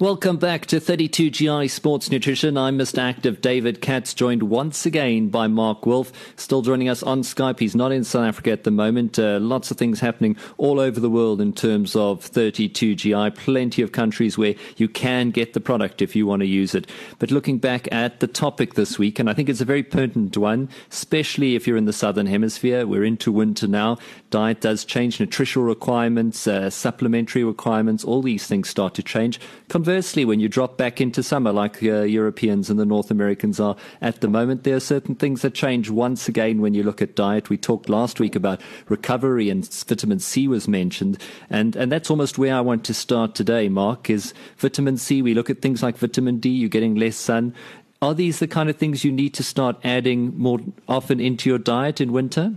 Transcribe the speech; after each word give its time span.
Welcome 0.00 0.36
back 0.36 0.66
to 0.66 0.76
32GI 0.76 1.68
Sports 1.68 2.08
Nutrition. 2.08 2.56
I'm 2.56 2.78
Mr. 2.78 2.98
Active 2.98 3.40
David 3.40 3.80
Katz, 3.80 4.14
joined 4.14 4.44
once 4.44 4.86
again 4.86 5.28
by 5.28 5.48
Mark 5.48 5.86
Wolf, 5.86 6.12
still 6.36 6.62
joining 6.62 6.88
us 6.88 7.02
on 7.02 7.22
Skype. 7.22 7.58
He's 7.58 7.74
not 7.74 7.90
in 7.90 8.04
South 8.04 8.22
Africa 8.22 8.52
at 8.52 8.62
the 8.62 8.70
moment. 8.70 9.18
Uh, 9.18 9.40
lots 9.40 9.72
of 9.72 9.76
things 9.76 9.98
happening 9.98 10.36
all 10.56 10.78
over 10.78 11.00
the 11.00 11.10
world 11.10 11.40
in 11.40 11.52
terms 11.52 11.96
of 11.96 12.20
32GI. 12.20 13.34
Plenty 13.34 13.82
of 13.82 13.90
countries 13.90 14.38
where 14.38 14.54
you 14.76 14.88
can 14.88 15.32
get 15.32 15.52
the 15.52 15.60
product 15.60 16.00
if 16.00 16.14
you 16.14 16.28
want 16.28 16.42
to 16.42 16.46
use 16.46 16.76
it. 16.76 16.88
But 17.18 17.32
looking 17.32 17.58
back 17.58 17.88
at 17.90 18.20
the 18.20 18.28
topic 18.28 18.74
this 18.74 19.00
week, 19.00 19.18
and 19.18 19.28
I 19.28 19.34
think 19.34 19.48
it's 19.48 19.60
a 19.60 19.64
very 19.64 19.82
pertinent 19.82 20.36
one, 20.36 20.68
especially 20.92 21.56
if 21.56 21.66
you're 21.66 21.76
in 21.76 21.86
the 21.86 21.92
Southern 21.92 22.26
Hemisphere. 22.26 22.86
We're 22.86 23.02
into 23.02 23.32
winter 23.32 23.66
now. 23.66 23.98
Diet 24.30 24.60
does 24.60 24.84
change, 24.84 25.18
nutritional 25.18 25.66
requirements, 25.66 26.46
uh, 26.46 26.70
supplementary 26.70 27.42
requirements, 27.42 28.04
all 28.04 28.22
these 28.22 28.46
things 28.46 28.68
start 28.68 28.94
to 28.94 29.02
change 29.02 29.40
conversely, 29.88 30.26
when 30.26 30.38
you 30.38 30.50
drop 30.50 30.76
back 30.76 31.00
into 31.00 31.22
summer, 31.22 31.50
like 31.50 31.82
uh, 31.82 32.02
Europeans 32.02 32.68
and 32.68 32.78
the 32.78 32.84
North 32.84 33.10
Americans 33.10 33.58
are 33.58 33.74
at 34.02 34.20
the 34.20 34.28
moment, 34.28 34.64
there 34.64 34.76
are 34.76 34.80
certain 34.80 35.14
things 35.14 35.40
that 35.40 35.54
change 35.54 35.88
once 35.88 36.28
again 36.28 36.60
when 36.60 36.74
you 36.74 36.82
look 36.82 37.00
at 37.00 37.16
diet. 37.16 37.48
We 37.48 37.56
talked 37.56 37.88
last 37.88 38.20
week 38.20 38.36
about 38.36 38.60
recovery 38.90 39.48
and 39.48 39.66
vitamin 39.66 40.18
C 40.18 40.46
was 40.46 40.68
mentioned, 40.68 41.16
and, 41.48 41.74
and 41.74 41.90
that's 41.90 42.10
almost 42.10 42.36
where 42.36 42.54
I 42.54 42.60
want 42.60 42.84
to 42.84 42.92
start 42.92 43.34
today, 43.34 43.70
Mark, 43.70 44.10
is 44.10 44.34
vitamin 44.58 44.98
C. 44.98 45.22
We 45.22 45.32
look 45.32 45.48
at 45.48 45.62
things 45.62 45.82
like 45.82 45.96
vitamin 45.96 46.36
D, 46.38 46.50
you're 46.50 46.68
getting 46.68 46.94
less 46.94 47.16
sun. 47.16 47.54
Are 48.02 48.12
these 48.12 48.40
the 48.40 48.46
kind 48.46 48.68
of 48.68 48.76
things 48.76 49.04
you 49.04 49.10
need 49.10 49.32
to 49.34 49.42
start 49.42 49.78
adding 49.82 50.36
more 50.36 50.60
often 50.86 51.18
into 51.18 51.48
your 51.48 51.58
diet 51.58 51.98
in 51.98 52.12
winter? 52.12 52.52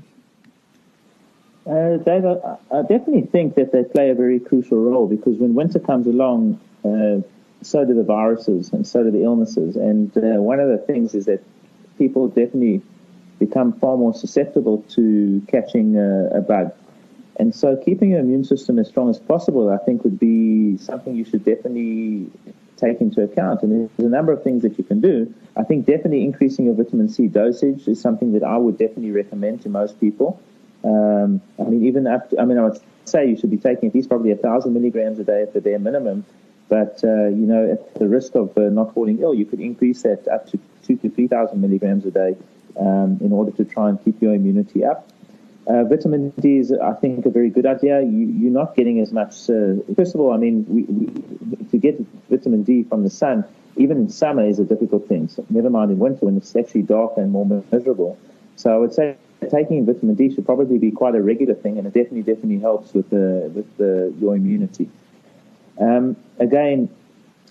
Uh, 1.65 1.95
Dave, 1.95 2.25
I, 2.25 2.57
I, 2.73 2.81
definitely 2.81 3.21
think 3.31 3.55
that 3.55 3.71
they 3.71 3.85
play 3.85 4.09
a 4.09 4.15
very 4.15 4.39
crucial 4.41 4.83
role 4.83 5.07
because 5.07 5.37
when 5.37 5.55
winter 5.55 5.79
comes 5.79 6.07
along, 6.07 6.59
uh, 6.83 7.21
so 7.61 7.85
do 7.85 7.93
the 7.93 8.03
viruses 8.03 8.71
and 8.73 8.85
so 8.85 9.03
do 9.03 9.11
the 9.11 9.23
illnesses. 9.23 9.75
And 9.75 10.15
uh, 10.17 10.41
one 10.41 10.59
of 10.59 10.69
the 10.69 10.77
things 10.77 11.13
is 11.13 11.25
that 11.25 11.43
people 11.97 12.27
definitely 12.27 12.81
become 13.39 13.73
far 13.73 13.97
more 13.97 14.13
susceptible 14.13 14.83
to 14.89 15.41
catching 15.47 15.97
a, 15.97 16.37
a 16.37 16.41
bug. 16.41 16.73
And 17.37 17.55
so 17.55 17.75
keeping 17.75 18.11
your 18.11 18.19
immune 18.19 18.43
system 18.43 18.77
as 18.77 18.87
strong 18.87 19.09
as 19.09 19.19
possible, 19.19 19.69
I 19.69 19.77
think, 19.77 20.03
would 20.03 20.19
be 20.19 20.77
something 20.77 21.15
you 21.15 21.25
should 21.25 21.43
definitely 21.43 22.29
take 22.77 23.01
into 23.01 23.23
account. 23.23 23.63
And 23.63 23.89
there's 23.97 24.07
a 24.07 24.09
number 24.09 24.31
of 24.31 24.43
things 24.43 24.61
that 24.63 24.77
you 24.77 24.83
can 24.83 25.01
do. 25.01 25.33
I 25.55 25.63
think 25.63 25.85
definitely 25.85 26.23
increasing 26.23 26.65
your 26.65 26.75
vitamin 26.75 27.09
C 27.09 27.27
dosage 27.27 27.87
is 27.87 27.99
something 27.99 28.33
that 28.33 28.43
I 28.43 28.57
would 28.57 28.77
definitely 28.77 29.11
recommend 29.11 29.61
to 29.63 29.69
most 29.69 29.99
people. 29.99 30.41
Um, 30.83 31.41
I 31.59 31.63
mean, 31.63 31.85
even 31.85 32.03
to, 32.05 32.21
I 32.39 32.45
mean, 32.45 32.57
I 32.57 32.63
would 32.63 32.79
say 33.05 33.27
you 33.27 33.37
should 33.37 33.51
be 33.51 33.57
taking 33.57 33.89
at 33.89 33.95
least 33.95 34.09
probably 34.09 34.31
a 34.31 34.35
thousand 34.35 34.73
milligrams 34.73 35.19
a 35.19 35.23
day 35.23 35.41
at 35.41 35.53
the 35.53 35.61
bare 35.61 35.79
minimum 35.79 36.25
but, 36.71 37.03
uh, 37.03 37.27
you 37.27 37.45
know, 37.51 37.69
at 37.69 37.95
the 37.95 38.07
risk 38.07 38.33
of 38.33 38.57
uh, 38.57 38.61
not 38.61 38.93
falling 38.93 39.19
ill, 39.19 39.33
you 39.33 39.43
could 39.43 39.59
increase 39.59 40.03
that 40.03 40.25
up 40.29 40.49
to 40.51 40.59
two 40.87 40.95
to 40.95 41.09
3,000 41.09 41.59
milligrams 41.59 42.05
a 42.05 42.11
day 42.11 42.37
um, 42.79 43.17
in 43.19 43.33
order 43.33 43.51
to 43.51 43.65
try 43.65 43.89
and 43.89 44.01
keep 44.05 44.21
your 44.21 44.33
immunity 44.33 44.85
up. 44.85 45.09
Uh, 45.67 45.83
vitamin 45.83 46.29
D 46.39 46.59
is, 46.59 46.71
I 46.71 46.93
think, 46.93 47.25
a 47.25 47.29
very 47.29 47.49
good 47.49 47.65
idea. 47.65 48.01
You, 48.01 48.47
are 48.47 48.51
not 48.51 48.77
getting 48.77 49.01
as 49.01 49.11
much. 49.11 49.49
Uh, 49.49 49.83
first 49.97 50.15
of 50.15 50.21
all, 50.21 50.31
I 50.31 50.37
mean, 50.37 50.65
we, 50.69 50.83
we, 50.83 51.65
to 51.71 51.77
get 51.77 51.99
vitamin 52.29 52.63
D 52.63 52.83
from 52.83 53.03
the 53.03 53.09
sun, 53.09 53.43
even 53.75 53.97
in 53.97 54.09
summer, 54.09 54.45
is 54.45 54.57
a 54.57 54.63
difficult 54.63 55.09
thing. 55.09 55.27
So 55.27 55.45
never 55.49 55.69
mind 55.69 55.91
in 55.91 55.99
winter 55.99 56.25
when 56.25 56.37
it's 56.37 56.55
actually 56.55 56.83
dark 56.83 57.17
and 57.17 57.33
more 57.33 57.45
miserable. 57.69 58.17
So 58.55 58.73
I 58.73 58.77
would 58.77 58.93
say 58.93 59.17
taking 59.49 59.85
vitamin 59.85 60.15
D 60.15 60.33
should 60.33 60.45
probably 60.45 60.77
be 60.77 60.91
quite 60.91 61.15
a 61.15 61.21
regular 61.21 61.53
thing, 61.53 61.77
and 61.77 61.85
it 61.85 61.93
definitely, 61.93 62.21
definitely 62.21 62.59
helps 62.59 62.93
with 62.93 63.09
the, 63.09 63.51
with 63.53 63.75
the, 63.75 64.13
your 64.21 64.37
immunity. 64.37 64.89
Um, 65.81 66.15
again, 66.39 66.89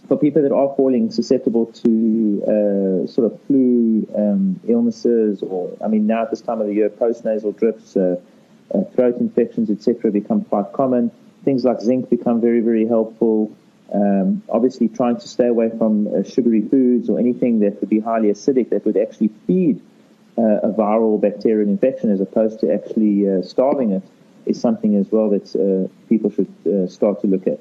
for 0.06 0.16
people 0.16 0.42
that 0.42 0.52
are 0.52 0.74
falling 0.76 1.10
susceptible 1.10 1.66
to 1.66 2.42
uh, 2.42 3.06
sort 3.06 3.32
of 3.32 3.40
flu 3.42 4.06
um, 4.16 4.60
illnesses, 4.66 5.42
or 5.42 5.76
I 5.84 5.88
mean, 5.88 6.06
now 6.06 6.22
at 6.22 6.30
this 6.30 6.40
time 6.40 6.60
of 6.60 6.68
the 6.68 6.74
year, 6.74 6.88
postnasal 6.88 7.56
drips, 7.56 7.96
uh, 7.96 8.20
uh, 8.72 8.84
throat 8.94 9.18
infections, 9.18 9.68
etc., 9.70 10.10
become 10.12 10.44
quite 10.44 10.72
common. 10.72 11.10
Things 11.44 11.64
like 11.64 11.80
zinc 11.80 12.08
become 12.08 12.40
very, 12.40 12.60
very 12.60 12.86
helpful. 12.86 13.52
Um, 13.92 14.42
obviously, 14.48 14.88
trying 14.88 15.18
to 15.18 15.26
stay 15.26 15.48
away 15.48 15.70
from 15.76 16.06
uh, 16.06 16.22
sugary 16.22 16.62
foods 16.62 17.10
or 17.10 17.18
anything 17.18 17.60
that 17.60 17.80
would 17.80 17.90
be 17.90 17.98
highly 17.98 18.28
acidic 18.28 18.70
that 18.70 18.84
would 18.84 18.96
actually 18.96 19.30
feed 19.46 19.80
uh, 20.38 20.42
a 20.42 20.68
viral 20.68 21.20
bacterial 21.20 21.68
infection 21.68 22.10
as 22.10 22.20
opposed 22.20 22.60
to 22.60 22.72
actually 22.72 23.28
uh, 23.28 23.42
starving 23.42 23.90
it 23.90 24.02
is 24.46 24.60
something 24.60 24.96
as 24.96 25.10
well 25.10 25.30
that 25.30 25.54
uh, 25.54 25.88
people 26.08 26.30
should 26.30 26.52
uh, 26.66 26.86
start 26.88 27.20
to 27.22 27.26
look 27.26 27.46
at. 27.46 27.60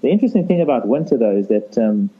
The 0.00 0.08
interesting 0.08 0.46
thing 0.46 0.60
about 0.60 0.86
winter, 0.86 1.16
though, 1.16 1.36
is 1.36 1.48
that 1.48 1.76
um, 1.78 2.10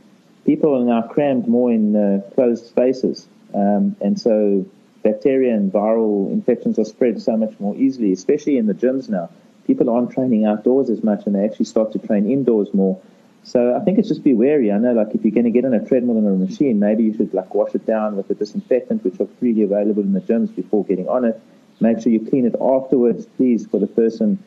people 0.45 0.77
are 0.77 0.85
now 0.85 1.07
crammed 1.09 1.47
more 1.49 1.73
in 1.73 1.97
uh, 1.97 2.21
closed 2.35 2.67
spaces, 2.67 3.27
um, 3.55 3.97
and 4.01 4.21
so 4.21 4.67
bacteria 5.03 5.55
and 5.55 5.73
viral 5.73 6.31
infections 6.31 6.79
are 6.79 6.85
spread 6.85 7.21
so 7.21 7.37
much 7.37 7.59
more 7.59 7.75
easily, 7.77 8.13
especially 8.13 8.59
in 8.59 8.67
the 8.67 8.75
gyms 8.75 9.09
now. 9.09 9.31
People 9.67 9.89
aren't 9.89 10.11
training 10.11 10.45
outdoors 10.45 10.91
as 10.91 11.03
much, 11.03 11.27
and 11.27 11.35
they 11.35 11.45
actually 11.45 11.65
start 11.65 11.93
to 11.93 11.99
train 11.99 12.31
indoors 12.31 12.75
more. 12.75 13.01
So 13.43 13.75
I 13.75 13.81
think 13.81 13.99
it's 13.99 14.09
just 14.09 14.23
be 14.23 14.35
wary. 14.35 14.71
I 14.71 14.79
know, 14.79 14.93
like, 14.93 15.15
if 15.15 15.25
you're 15.25 15.33
going 15.33 15.45
to 15.45 15.51
get 15.51 15.65
on 15.65 15.73
a 15.73 15.85
treadmill 15.85 16.19
or 16.19 16.33
a 16.33 16.37
machine, 16.37 16.79
maybe 16.79 17.05
you 17.05 17.15
should 17.15 17.33
like 17.33 17.55
wash 17.55 17.75
it 17.75 17.87
down 17.87 18.17
with 18.17 18.29
a 18.31 18.35
disinfectant, 18.35 19.03
which 19.03 19.19
are 19.21 19.27
freely 19.39 19.63
available 19.63 20.03
in 20.03 20.13
the 20.13 20.21
gyms 20.21 20.55
before 20.55 20.85
getting 20.85 21.09
on 21.09 21.25
it. 21.25 21.41
Make 21.81 22.01
sure 22.01 22.13
you 22.13 22.27
clean 22.29 22.47
it 22.47 22.55
afterwards, 22.61 23.27
please, 23.37 23.67
for 23.67 23.79
the 23.79 23.87
person 23.87 24.43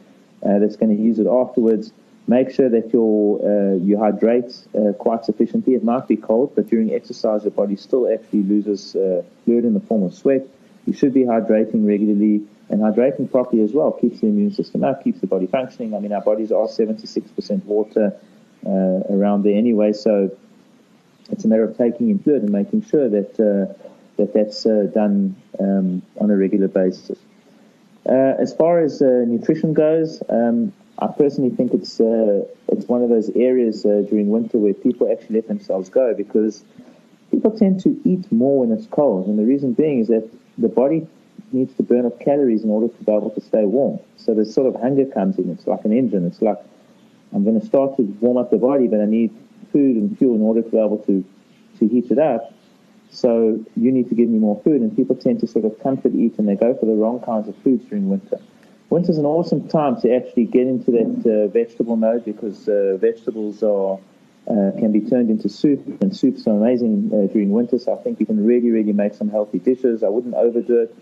uh, 0.46 0.60
that's 0.60 0.76
going 0.76 0.96
to 0.96 1.02
use 1.02 1.20
it 1.20 1.28
afterwards. 1.28 1.92
Make 2.28 2.52
sure 2.52 2.70
that 2.70 2.94
you 2.94 3.42
uh, 3.44 3.84
you 3.84 3.98
hydrate 3.98 4.56
uh, 4.74 4.94
quite 4.94 5.26
sufficiently. 5.26 5.74
It 5.74 5.84
might 5.84 6.08
be 6.08 6.16
cold, 6.16 6.56
but 6.56 6.70
during 6.70 6.94
exercise, 6.94 7.44
your 7.44 7.52
body 7.52 7.76
still 7.76 8.12
actually 8.12 8.44
loses 8.44 8.96
uh, 8.96 9.24
fluid 9.44 9.66
in 9.66 9.74
the 9.74 9.82
form 9.82 10.04
of 10.04 10.14
sweat. 10.14 10.48
You 10.86 10.94
should 10.94 11.14
be 11.14 11.24
hydrating 11.24 11.86
regularly, 11.86 12.46
and 12.70 12.82
hydrating 12.82 13.30
properly 13.30 13.62
as 13.62 13.74
well 13.74 13.92
keeps 13.92 14.22
the 14.22 14.28
immune 14.28 14.54
system 14.54 14.84
up, 14.84 15.04
keeps 15.04 15.20
the 15.20 15.28
body 15.28 15.48
functioning. 15.48 15.94
I 15.94 16.00
mean, 16.00 16.14
our 16.14 16.22
bodies 16.22 16.52
are 16.52 16.68
76% 16.68 17.66
water 17.66 18.18
uh, 18.66 18.70
around 18.70 19.44
there 19.44 19.58
anyway, 19.58 19.92
so 19.92 20.32
it's 21.30 21.44
a 21.44 21.48
matter 21.48 21.64
of 21.64 21.78
taking 21.78 22.10
in 22.10 22.20
fluid 22.20 22.44
and 22.44 22.52
making 22.52 22.84
sure 22.84 23.10
that 23.10 23.32
uh, 23.40 23.74
that 24.18 24.34
that's 24.34 24.66
uh, 24.66 24.88
done 24.94 25.36
um, 25.60 26.02
on 26.20 26.32
a 26.32 26.38
regular 26.38 26.68
basis. 26.68 27.18
Uh, 28.08 28.36
as 28.40 28.54
far 28.54 28.80
as 28.80 29.02
uh, 29.02 29.24
nutrition 29.26 29.74
goes, 29.74 30.22
um, 30.30 30.74
I 31.00 31.08
personally 31.08 31.50
think 31.50 31.74
it's 31.74 32.00
uh, 32.00 32.46
it's 32.68 32.88
one 32.88 33.02
of 33.02 33.10
those 33.10 33.30
areas 33.32 33.86
uh, 33.86 34.04
during 34.10 34.30
winter 34.30 34.58
where 34.58 34.74
people 34.74 35.12
actually 35.12 35.38
let 35.38 35.48
themselves 35.48 35.90
go 35.90 36.14
because 36.14 36.64
people 37.32 37.52
tend 37.52 37.82
to 37.82 38.00
eat 38.04 38.32
more 38.32 38.60
when 38.60 38.72
it's 38.72 38.88
cold, 38.88 39.28
and 39.28 39.40
the 39.40 39.46
reason 39.46 39.74
being 39.74 40.00
is 40.00 40.08
that 40.08 40.30
the 40.58 40.68
body 40.68 41.08
needs 41.52 41.74
to 41.76 41.84
burn 41.84 42.06
off 42.06 42.20
calories 42.20 42.64
in 42.64 42.70
order 42.70 42.88
to 42.88 43.04
be 43.04 43.12
able 43.12 43.30
to 43.30 43.42
stay 43.42 43.64
warm. 43.64 44.00
So 44.18 44.34
this 44.34 44.54
sort 44.54 44.68
of 44.74 44.82
hunger 44.82 45.06
comes 45.06 45.38
in. 45.38 45.50
It's 45.50 45.68
like 45.68 45.86
an 45.86 45.94
engine. 45.94 46.26
It's 46.26 46.42
like 46.42 46.58
I'm 47.34 47.44
going 47.44 47.60
to 47.60 47.66
start 47.66 47.98
to 47.98 48.04
warm 48.22 48.38
up 48.38 48.52
the 48.52 48.58
body, 48.58 48.88
but 48.88 49.00
I 49.00 49.06
need 49.06 49.32
food 49.72 49.96
and 49.96 50.18
fuel 50.18 50.36
in 50.36 50.42
order 50.42 50.62
to 50.62 50.70
be 50.70 50.78
able 50.78 51.00
to 51.00 51.24
to 51.80 51.88
heat 51.88 52.12
it 52.12 52.20
up. 52.20 52.53
So 53.14 53.64
you 53.76 53.92
need 53.92 54.10
to 54.10 54.16
give 54.16 54.28
me 54.28 54.40
more 54.40 54.60
food. 54.64 54.82
And 54.82 54.96
people 54.96 55.16
tend 55.16 55.40
to 55.42 55.48
sort 55.48 55.66
of 55.66 55.80
comfort 55.82 56.14
eat 56.16 56.38
and 56.40 56.48
they 56.48 56.56
go 56.56 56.74
for 56.76 56.86
the 56.86 56.94
wrong 56.94 57.22
kinds 57.22 57.48
of 57.48 57.56
foods 57.58 57.86
during 57.86 58.10
winter. 58.10 58.40
Winter's 58.90 59.18
an 59.18 59.26
awesome 59.26 59.68
time 59.70 60.00
to 60.02 60.16
actually 60.16 60.46
get 60.46 60.68
into 60.68 60.92
that 60.92 61.24
uh, 61.26 61.48
vegetable 61.48 61.96
mode 61.96 62.26
because 62.26 62.68
uh, 62.68 62.98
vegetables 63.00 63.64
are 63.64 64.00
uh, 64.46 64.72
can 64.78 64.92
be 64.92 65.00
turned 65.00 65.30
into 65.30 65.48
soup, 65.48 65.80
and 66.02 66.14
soups 66.14 66.46
are 66.48 66.58
amazing 66.58 67.10
uh, 67.14 67.32
during 67.32 67.52
winter. 67.52 67.80
So 67.80 67.98
I 67.98 68.04
think 68.04 68.20
you 68.20 68.26
can 68.26 68.46
really, 68.46 68.72
really 68.72 68.92
make 68.92 69.14
some 69.14 69.30
healthy 69.30 69.58
dishes. 69.58 70.04
I 70.04 70.10
wouldn't 70.10 70.36
overdo 70.36 70.82
it. 70.82 70.96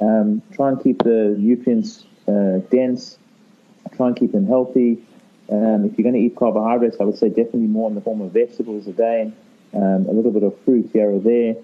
Um, 0.00 0.40
try 0.52 0.68
and 0.68 0.80
keep 0.80 1.02
the 1.02 1.34
nutrients 1.36 2.04
uh, 2.28 2.58
dense. 2.70 3.18
Try 3.96 4.06
and 4.06 4.16
keep 4.16 4.30
them 4.30 4.46
healthy. 4.46 5.04
Um, 5.50 5.84
if 5.84 5.98
you're 5.98 6.04
going 6.04 6.14
to 6.14 6.20
eat 6.20 6.36
carbohydrates, 6.36 6.98
I 7.00 7.04
would 7.04 7.18
say 7.18 7.28
definitely 7.28 7.66
more 7.66 7.88
in 7.88 7.96
the 7.96 8.00
form 8.00 8.20
of 8.20 8.30
vegetables 8.30 8.86
again 8.86 9.34
um, 9.76 10.06
a 10.08 10.12
little 10.12 10.32
bit 10.32 10.42
of 10.42 10.58
fruit 10.64 10.90
here 10.92 11.10
or 11.10 11.20
there, 11.20 11.54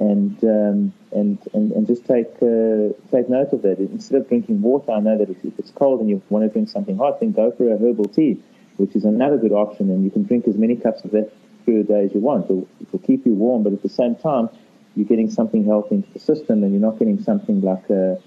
and 0.00 0.42
um, 0.44 0.92
and, 1.12 1.38
and 1.52 1.72
and 1.72 1.86
just 1.86 2.04
take 2.06 2.28
uh, 2.42 2.94
take 3.10 3.28
note 3.28 3.52
of 3.52 3.62
that. 3.62 3.78
Instead 3.78 4.20
of 4.20 4.28
drinking 4.28 4.62
water, 4.62 4.92
I 4.92 5.00
know 5.00 5.18
that 5.18 5.28
if, 5.30 5.36
it's 5.58 5.70
cold 5.72 6.00
and 6.00 6.08
you 6.08 6.22
want 6.30 6.44
to 6.44 6.48
drink 6.48 6.68
something 6.68 6.96
hot, 6.96 7.20
then 7.20 7.32
go 7.32 7.50
for 7.50 7.72
a 7.72 7.78
herbal 7.78 8.06
tea, 8.06 8.42
which 8.76 8.96
is 8.96 9.04
another 9.04 9.36
good 9.36 9.52
option, 9.52 9.90
and 9.90 10.04
you 10.04 10.10
can 10.10 10.24
drink 10.24 10.48
as 10.48 10.56
many 10.56 10.76
cups 10.76 11.04
of 11.04 11.10
that 11.12 11.32
through 11.64 11.80
a 11.80 11.84
day 11.84 12.04
as 12.04 12.14
you 12.14 12.20
want. 12.20 12.44
It 12.44 12.52
will, 12.52 12.68
it 12.80 12.92
will 12.92 13.00
keep 13.00 13.26
you 13.26 13.34
warm, 13.34 13.62
but 13.62 13.72
at 13.72 13.82
the 13.82 13.88
same 13.88 14.14
time, 14.16 14.48
you're 14.96 15.06
getting 15.06 15.30
something 15.30 15.64
healthy 15.64 15.96
into 15.96 16.12
the 16.12 16.20
system, 16.20 16.64
and 16.64 16.72
you're 16.72 16.80
not 16.80 16.98
getting 16.98 17.22
something 17.22 17.60
like 17.60 17.88
a 17.90 18.18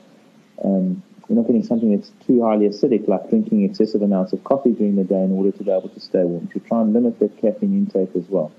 um, 0.64 1.02
you're 1.28 1.38
not 1.38 1.48
getting 1.48 1.64
something 1.64 1.96
that's 1.96 2.12
too 2.28 2.44
highly 2.44 2.68
acidic, 2.68 3.08
like 3.08 3.30
drinking 3.30 3.64
excessive 3.64 4.02
amounts 4.02 4.34
of 4.34 4.44
coffee 4.44 4.72
during 4.72 4.98
the 4.98 5.06
day 5.06 5.24
in 5.24 5.32
order 5.32 5.52
to 5.52 5.64
be 5.64 5.72
able 5.72 5.88
to 5.88 6.00
stay 6.00 6.24
warm. 6.24 6.50
You 6.54 6.60
try 6.60 6.82
and 6.82 6.92
limit 6.92 7.20
that 7.20 7.38
caffeine 7.40 7.74
intake 7.74 8.14
as 8.18 8.28
well. 8.28 8.52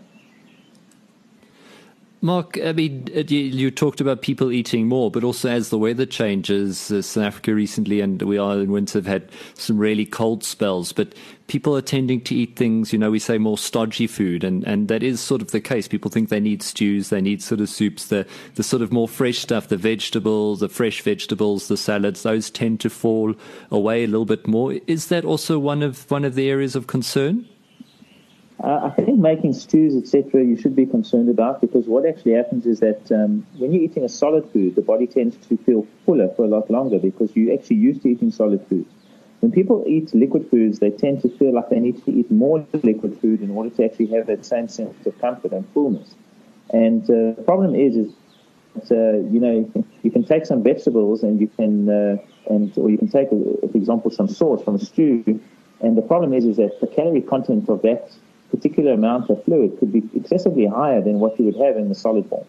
Mark, 2.25 2.57
I 2.65 2.71
mean, 2.71 3.09
uh, 3.17 3.25
you, 3.27 3.69
talked 3.73 4.01
about 4.01 4.23
people 4.23 4.53
eating 4.53 4.87
more, 4.87 5.11
but 5.11 5.25
also 5.25 5.51
as 5.51 5.71
the 5.71 5.79
weather 5.79 6.07
changes, 6.07 6.93
uh, 6.93 7.03
South 7.03 7.25
Africa 7.25 7.53
recently 7.53 8.01
and 8.01 8.23
we 8.23 8.39
are 8.39 8.61
in 8.61 8.71
winter 8.71 8.99
have 8.99 9.07
had 9.07 9.29
some 9.55 9.77
really 9.77 10.07
cold 10.07 10.45
spells, 10.45 10.93
but 10.93 11.17
people 11.49 11.77
are 11.77 11.83
tending 11.83 12.21
to 12.21 12.37
eat 12.37 12.55
things, 12.55 12.93
you 12.93 12.99
know, 12.99 13.11
we 13.11 13.19
say 13.19 13.39
more 13.39 13.59
stodgy 13.59 14.07
food, 14.07 14.45
and, 14.45 14.63
and 14.69 14.87
that 14.87 15.03
is 15.03 15.21
sort 15.21 15.43
of 15.43 15.51
the 15.51 15.61
case. 15.61 15.89
People 15.89 16.13
think 16.13 16.29
they 16.29 16.39
need 16.39 16.63
stews, 16.63 17.09
they 17.09 17.21
need 17.21 17.43
sort 17.43 17.61
of 17.61 17.69
soups, 17.69 18.07
the, 18.07 18.25
the 18.55 18.63
sort 18.63 18.83
of 18.83 18.93
more 18.93 19.09
fresh 19.09 19.41
stuff, 19.41 19.67
the 19.67 19.77
vegetables, 19.77 20.61
the 20.61 20.69
fresh 20.69 21.03
vegetables, 21.03 21.67
the 21.67 21.77
salads, 21.77 22.23
those 22.23 22.51
tend 22.51 22.79
to 22.79 22.89
fall 22.89 23.35
away 23.73 24.05
a 24.05 24.07
little 24.07 24.27
bit 24.27 24.47
more. 24.47 24.75
Is 24.87 25.09
that 25.09 25.25
also 25.25 25.59
one 25.59 25.83
of, 25.83 26.09
one 26.09 26.25
of 26.25 26.37
the 26.37 26.49
areas 26.49 26.77
of 26.77 26.87
concern? 26.87 27.49
Uh, 28.61 28.93
I 28.97 29.03
think 29.03 29.19
making 29.19 29.55
stews, 29.55 29.97
etc., 29.97 30.45
you 30.45 30.57
should 30.57 30.77
be 30.77 30.87
concerned 30.87 31.29
about 31.29 31.61
because 31.61 31.87
what 31.87 32.07
actually 32.07 32.33
happens 32.33 32.65
is 32.65 32.81
that 32.81 33.11
um, 33.11 33.45
when 33.59 33.73
you're 33.73 33.83
eating 33.83 34.05
a 34.05 34.09
solid 34.09 34.49
food, 34.53 34.77
the 34.77 34.83
body 34.83 35.07
tends 35.07 35.37
to 35.49 35.57
feel 35.57 35.87
fuller 36.07 36.29
for 36.37 36.45
a 36.45 36.49
lot 36.49 36.71
longer 36.71 36.99
because 36.99 37.35
you're 37.35 37.53
actually 37.55 37.77
used 37.77 38.03
to 38.03 38.09
eating 38.09 38.31
solid 38.31 38.65
foods. 38.69 38.89
When 39.41 39.51
people 39.51 39.83
eat 39.89 40.15
liquid 40.15 40.49
foods, 40.49 40.79
they 40.79 40.91
tend 40.91 41.23
to 41.23 41.29
feel 41.29 41.53
like 41.53 41.71
they 41.71 41.81
need 41.81 42.05
to 42.05 42.13
eat 42.13 42.31
more 42.31 42.65
liquid 42.85 43.19
food 43.21 43.43
in 43.43 43.51
order 43.51 43.71
to 43.71 43.85
actually 43.85 44.07
have 44.09 44.29
that 44.29 44.47
same 44.47 44.69
sense 44.69 45.05
of 45.05 45.19
comfort 45.19 45.53
and 45.53 45.69
fullness. 45.71 46.15
And 46.71 47.03
uh, 47.05 47.35
the 47.35 47.43
problem 47.45 47.75
is, 47.75 47.97
is 47.97 48.13
that, 48.77 48.97
uh, 48.97 49.29
you 49.29 49.41
know, 49.41 49.85
you 50.05 50.11
can 50.13 50.25
take 50.25 50.47
some 50.47 50.63
vegetables 50.63 51.25
and 51.25 51.41
you 51.41 51.49
can, 51.49 51.89
uh, 51.89 52.17
and 52.49 52.73
or 52.79 52.89
you 52.89 52.99
can 52.99 53.09
take, 53.09 53.29
uh, 53.33 53.67
for 53.67 53.77
example, 53.77 54.13
some 54.13 54.29
sauce 54.29 54.63
from 54.63 54.77
a 54.77 54.79
stew. 54.79 55.41
And 55.81 55.99
the 55.99 56.03
problem 56.03 56.33
is, 56.33 56.45
is 56.45 56.59
that 56.59 56.81
the 56.81 56.87
calorie 56.87 57.23
content 57.23 57.69
of 57.69 57.83
that 57.83 58.13
particular 58.57 58.93
amount 58.93 59.31
of 59.31 59.43
fluid 59.45 59.79
could 59.79 59.93
be 59.93 60.03
excessively 60.15 60.67
higher 60.67 61.01
than 61.01 61.19
what 61.19 61.39
you 61.39 61.45
would 61.47 61.57
have 61.57 61.77
in 61.77 61.89
the 61.89 61.95
solid 61.95 62.25
form. 62.29 62.47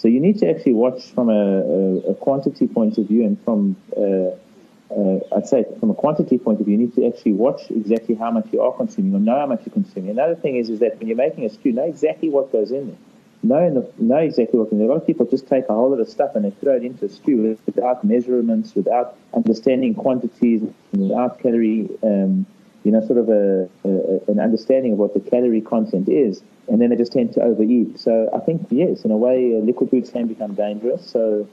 So 0.00 0.08
you 0.08 0.20
need 0.26 0.38
to 0.40 0.48
actually 0.50 0.72
watch 0.84 1.00
from 1.14 1.28
a, 1.28 1.44
a, 1.76 2.12
a 2.12 2.14
quantity 2.14 2.66
point 2.66 2.98
of 2.98 3.04
view 3.06 3.22
and 3.28 3.34
from, 3.44 3.76
uh, 3.96 4.30
uh, 4.96 5.36
I'd 5.36 5.46
say 5.46 5.64
from 5.78 5.90
a 5.90 5.94
quantity 5.94 6.38
point 6.38 6.58
of 6.60 6.66
view, 6.66 6.76
you 6.76 6.82
need 6.84 6.94
to 6.94 7.06
actually 7.06 7.32
watch 7.46 7.70
exactly 7.70 8.14
how 8.14 8.30
much 8.30 8.46
you 8.52 8.62
are 8.62 8.72
consuming 8.72 9.14
or 9.14 9.20
know 9.20 9.38
how 9.38 9.46
much 9.46 9.60
you're 9.64 9.74
consuming. 9.74 10.10
Another 10.10 10.34
thing 10.34 10.56
is, 10.56 10.70
is 10.70 10.80
that 10.80 10.98
when 10.98 11.06
you're 11.08 11.16
making 11.16 11.44
a 11.44 11.50
stew, 11.50 11.72
know 11.72 11.84
exactly 11.84 12.28
what 12.28 12.50
goes 12.50 12.70
in 12.72 12.88
there. 12.88 12.96
Know, 13.42 13.74
the, 13.76 14.02
know 14.02 14.18
exactly 14.18 14.58
what 14.58 14.66
goes 14.66 14.72
in 14.72 14.78
there. 14.78 14.88
A 14.88 14.92
lot 14.94 15.00
of 15.02 15.06
people 15.06 15.26
just 15.26 15.46
take 15.46 15.64
a 15.68 15.74
whole 15.74 15.90
lot 15.90 16.00
of 16.00 16.08
stuff 16.08 16.34
and 16.34 16.44
they 16.44 16.50
throw 16.50 16.76
it 16.76 16.84
into 16.84 17.04
a 17.04 17.08
stew 17.08 17.58
without 17.66 18.02
measurements, 18.04 18.74
without 18.74 19.16
understanding 19.34 19.94
quantities, 19.94 20.62
without 20.92 21.38
calorie 21.40 21.88
um, 22.02 22.46
you 22.84 22.90
know, 22.92 23.04
sort 23.06 23.18
of 23.18 23.28
a, 23.28 23.68
a, 23.84 24.30
an 24.30 24.40
understanding 24.40 24.92
of 24.92 24.98
what 24.98 25.14
the 25.14 25.20
calorie 25.20 25.60
content 25.60 26.08
is, 26.08 26.42
and 26.68 26.80
then 26.80 26.90
they 26.90 26.96
just 26.96 27.12
tend 27.12 27.32
to 27.34 27.42
overeat. 27.42 27.98
So 27.98 28.30
I 28.34 28.38
think 28.38 28.66
yes, 28.70 29.04
in 29.04 29.10
a 29.10 29.16
way, 29.16 29.56
uh, 29.56 29.58
liquid 29.58 29.90
foods 29.90 30.10
can 30.10 30.26
become 30.26 30.54
dangerous. 30.54 31.08
So 31.10 31.46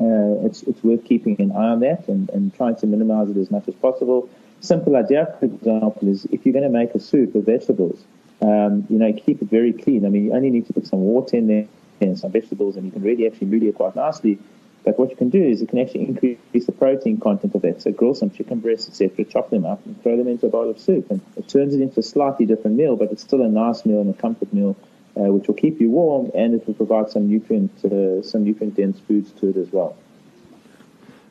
uh, 0.00 0.46
it's 0.46 0.62
it's 0.62 0.82
worth 0.82 1.04
keeping 1.04 1.40
an 1.40 1.52
eye 1.52 1.70
on 1.70 1.80
that 1.80 2.08
and, 2.08 2.30
and 2.30 2.54
trying 2.54 2.76
to 2.76 2.86
minimize 2.86 3.30
it 3.30 3.36
as 3.36 3.50
much 3.50 3.68
as 3.68 3.74
possible. 3.74 4.28
Simple 4.60 4.96
idea, 4.96 5.34
for 5.38 5.46
example, 5.46 6.08
is 6.08 6.24
if 6.26 6.46
you're 6.46 6.52
going 6.52 6.64
to 6.64 6.70
make 6.70 6.94
a 6.94 7.00
soup 7.00 7.34
with 7.34 7.46
vegetables, 7.46 8.02
um, 8.40 8.86
you 8.88 8.98
know, 8.98 9.12
keep 9.12 9.42
it 9.42 9.48
very 9.48 9.72
clean. 9.72 10.06
I 10.06 10.08
mean, 10.08 10.24
you 10.26 10.32
only 10.34 10.50
need 10.50 10.66
to 10.68 10.72
put 10.72 10.86
some 10.86 11.00
water 11.00 11.36
in 11.36 11.48
there 11.48 11.66
and 12.00 12.18
some 12.18 12.32
vegetables, 12.32 12.76
and 12.76 12.86
you 12.86 12.92
can 12.92 13.02
really 13.02 13.26
actually 13.26 13.48
moody 13.48 13.68
it 13.68 13.74
quite 13.74 13.94
nicely. 13.94 14.38
But 14.84 14.98
what 14.98 15.10
you 15.10 15.16
can 15.16 15.30
do 15.30 15.42
is 15.42 15.60
you 15.60 15.66
can 15.66 15.78
actually 15.78 16.02
increase 16.08 16.66
the 16.66 16.72
protein 16.72 17.18
content 17.18 17.54
of 17.54 17.62
that. 17.62 17.80
So 17.80 17.90
grill 17.90 18.14
some 18.14 18.30
chicken 18.30 18.60
breasts, 18.60 18.88
etc., 18.88 19.24
chop 19.24 19.50
them 19.50 19.64
up 19.64 19.84
and 19.86 20.00
throw 20.02 20.16
them 20.16 20.28
into 20.28 20.46
a 20.46 20.50
bowl 20.50 20.68
of 20.68 20.78
soup. 20.78 21.10
And 21.10 21.20
it 21.36 21.48
turns 21.48 21.74
it 21.74 21.80
into 21.80 22.00
a 22.00 22.02
slightly 22.02 22.44
different 22.44 22.76
meal, 22.76 22.96
but 22.96 23.10
it's 23.10 23.22
still 23.22 23.40
a 23.40 23.48
nice 23.48 23.86
meal 23.86 24.00
and 24.00 24.14
a 24.14 24.18
comfort 24.18 24.52
meal, 24.52 24.76
uh, 25.16 25.32
which 25.32 25.48
will 25.48 25.54
keep 25.54 25.80
you 25.80 25.90
warm 25.90 26.30
and 26.34 26.54
it 26.54 26.66
will 26.66 26.74
provide 26.74 27.10
some 27.10 27.28
nutrient, 27.28 27.72
uh, 27.84 28.22
some 28.22 28.44
nutrient 28.44 28.74
dense 28.74 29.00
foods 29.00 29.32
to 29.32 29.48
it 29.48 29.56
as 29.56 29.72
well. 29.72 29.96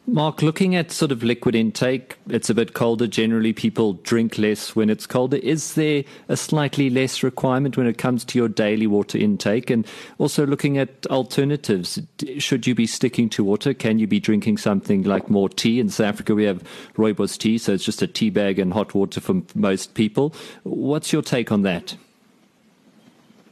Mark, 0.05 0.41
looking 0.41 0.75
at 0.75 0.91
sort 0.91 1.13
of 1.13 1.23
liquid 1.23 1.55
intake, 1.55 2.17
it's 2.27 2.50
a 2.50 2.53
bit 2.53 2.73
colder. 2.73 3.07
Generally, 3.07 3.53
people 3.53 3.94
drink 3.94 4.38
less 4.38 4.75
when 4.75 4.89
it's 4.89 5.07
colder. 5.07 5.38
Is 5.38 5.75
there 5.75 6.03
a 6.27 6.35
slightly 6.35 6.89
less 6.89 7.23
requirement 7.23 7.77
when 7.77 7.88
it 7.88 7.97
comes 7.97 8.25
to 8.25 8.38
your 8.38 8.50
daily 8.50 8.85
water 8.85 9.17
intake? 9.17 9.69
And 9.69 9.88
also 10.17 10.45
looking 10.45 10.77
at 10.77 11.07
alternatives, 11.07 12.01
should 12.38 12.67
you 12.67 12.75
be 12.75 12.85
sticking 12.85 13.29
to 13.29 13.45
water? 13.45 13.73
Can 13.73 13.97
you 13.97 14.05
be 14.05 14.19
drinking 14.19 14.57
something 14.57 15.03
like 15.03 15.29
more 15.29 15.47
tea? 15.47 15.79
In 15.79 15.88
South 15.88 16.07
Africa, 16.07 16.35
we 16.35 16.44
have 16.44 16.63
rooibos 16.97 17.38
tea, 17.38 17.57
so 17.57 17.71
it's 17.71 17.85
just 17.85 18.01
a 18.01 18.07
tea 18.07 18.29
bag 18.29 18.59
and 18.59 18.73
hot 18.73 18.94
water 18.94 19.21
for 19.21 19.41
most 19.55 19.94
people. 19.94 20.35
What's 20.63 21.13
your 21.13 21.21
take 21.21 21.50
on 21.50 21.61
that? 21.61 21.95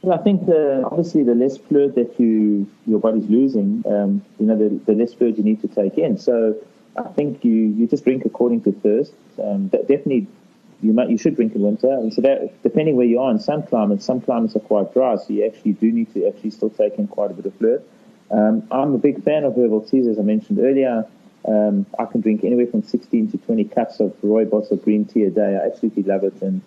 Well, 0.02 0.18
I 0.18 0.22
think 0.22 0.46
the, 0.46 0.82
obviously 0.84 1.22
the 1.22 1.36
less 1.36 1.56
fluid 1.56 1.94
that 1.94 2.18
you 2.18 2.68
your 2.86 2.98
body's 2.98 3.28
losing, 3.30 3.84
um, 3.86 4.24
you 4.40 4.46
know, 4.46 4.56
the, 4.56 4.80
the, 4.84 4.94
less 4.94 5.14
fluid 5.14 5.38
you 5.38 5.44
need 5.44 5.60
to 5.62 5.68
take 5.68 5.96
in. 5.96 6.18
So 6.18 6.56
I 6.96 7.04
think 7.04 7.44
you, 7.44 7.52
you 7.52 7.86
just 7.86 8.02
drink 8.02 8.24
according 8.24 8.62
to 8.62 8.72
thirst. 8.72 9.12
Um, 9.40 9.68
definitely, 9.68 10.26
you 10.82 10.92
might 10.92 11.08
you 11.08 11.16
should 11.16 11.36
drink 11.36 11.54
in 11.54 11.62
winter. 11.62 11.92
And 11.92 12.12
so 12.12 12.20
that 12.22 12.52
depending 12.64 12.96
where 12.96 13.06
you 13.06 13.20
are 13.20 13.30
in 13.30 13.38
some 13.38 13.62
climates, 13.62 14.04
some 14.04 14.20
climates 14.20 14.56
are 14.56 14.60
quite 14.60 14.92
dry, 14.92 15.14
so 15.14 15.26
you 15.28 15.46
actually 15.46 15.74
do 15.74 15.92
need 15.92 16.12
to 16.14 16.26
actually 16.26 16.50
still 16.50 16.70
take 16.70 16.98
in 16.98 17.06
quite 17.06 17.30
a 17.30 17.34
bit 17.34 17.46
of 17.46 17.54
fluid. 17.54 17.84
Um, 18.32 18.66
I'm 18.72 18.94
a 18.94 18.98
big 18.98 19.22
fan 19.22 19.44
of 19.44 19.56
herbal 19.56 19.82
teas, 19.82 20.08
as 20.08 20.18
I 20.18 20.22
mentioned 20.22 20.58
earlier. 20.58 21.06
Um, 21.46 21.86
I 21.96 22.06
can 22.06 22.22
drink 22.22 22.42
anywhere 22.42 22.66
from 22.66 22.82
16 22.82 23.32
to 23.32 23.38
20 23.38 23.64
cups 23.64 24.00
of 24.00 24.12
rooibos 24.22 24.72
or 24.72 24.76
green 24.76 25.04
tea 25.04 25.24
a 25.24 25.30
day. 25.30 25.58
I 25.62 25.66
absolutely 25.66 26.02
love 26.02 26.24
it, 26.24 26.42
and 26.42 26.60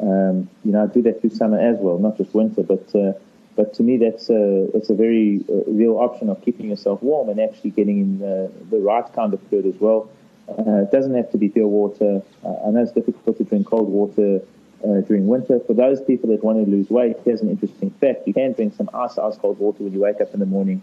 um, 0.00 0.48
you 0.64 0.72
know, 0.72 0.84
I 0.84 0.86
do 0.86 1.02
that 1.02 1.20
through 1.20 1.30
summer 1.30 1.60
as 1.60 1.76
well, 1.78 1.98
not 1.98 2.16
just 2.16 2.34
winter. 2.34 2.62
But 2.62 2.94
uh, 2.94 3.12
but 3.56 3.74
to 3.74 3.82
me, 3.82 3.98
that's 3.98 4.30
a 4.30 4.68
it's 4.74 4.90
a 4.90 4.94
very 4.94 5.44
uh, 5.48 5.70
real 5.70 5.98
option 5.98 6.28
of 6.28 6.42
keeping 6.42 6.70
yourself 6.70 7.02
warm 7.02 7.28
and 7.28 7.40
actually 7.40 7.70
getting 7.70 7.98
in 8.00 8.18
the, 8.18 8.50
the 8.70 8.78
right 8.78 9.10
kind 9.14 9.34
of 9.34 9.40
food 9.48 9.66
as 9.66 9.74
well. 9.80 10.10
Uh, 10.48 10.82
it 10.82 10.90
doesn't 10.90 11.14
have 11.14 11.30
to 11.30 11.38
be 11.38 11.48
pure 11.48 11.68
water. 11.68 12.22
Uh, 12.44 12.66
I 12.66 12.70
know 12.70 12.82
it's 12.82 12.92
difficult 12.92 13.38
to 13.38 13.44
drink 13.44 13.66
cold 13.66 13.88
water 13.88 14.40
uh, 14.84 15.00
during 15.02 15.26
winter. 15.26 15.60
For 15.60 15.74
those 15.74 16.02
people 16.02 16.30
that 16.30 16.42
want 16.42 16.64
to 16.64 16.70
lose 16.70 16.90
weight, 16.90 17.16
here's 17.24 17.40
an 17.40 17.50
interesting 17.50 17.90
fact: 17.90 18.26
you 18.26 18.34
can 18.34 18.52
drink 18.52 18.74
some 18.74 18.90
ice 18.94 19.18
ice 19.18 19.36
cold 19.36 19.58
water 19.58 19.84
when 19.84 19.92
you 19.92 20.00
wake 20.00 20.20
up 20.20 20.32
in 20.34 20.40
the 20.40 20.46
morning. 20.46 20.82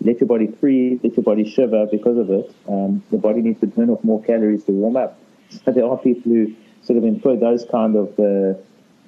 Let 0.00 0.20
your 0.20 0.28
body 0.28 0.46
freeze, 0.46 1.00
let 1.02 1.16
your 1.16 1.24
body 1.24 1.48
shiver 1.48 1.86
because 1.86 2.18
of 2.18 2.30
it. 2.30 2.54
Um, 2.68 3.02
the 3.10 3.18
body 3.18 3.42
needs 3.42 3.60
to 3.60 3.66
burn 3.66 3.90
off 3.90 4.04
more 4.04 4.22
calories 4.22 4.64
to 4.64 4.72
warm 4.72 4.96
up. 4.96 5.18
So 5.64 5.72
there 5.72 5.86
are 5.86 5.96
people 5.96 6.30
who 6.30 6.54
sort 6.88 6.96
of 6.96 7.04
employ 7.04 7.36
those 7.36 7.66
kind 7.66 7.94
of 7.96 8.08
uh, 8.18 8.54